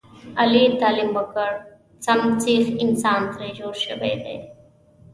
علي 0.41 0.63
تعلیم 0.81 1.09
وکړ 1.17 1.51
سم 2.05 2.19
سیخ 2.43 2.65
انسان 2.83 3.21
ترې 3.33 3.49
جوړ 3.59 3.73
شوی 3.85 4.13
دی. 4.23 4.37